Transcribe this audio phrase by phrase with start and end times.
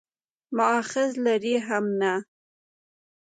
[0.57, 2.13] مأخذ لري هم نه.